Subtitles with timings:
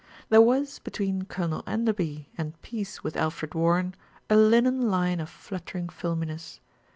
[0.29, 3.93] There was between Colonel Enderby and peace with Alfred Warren
[4.31, 6.59] a linen line of fluttering filminess.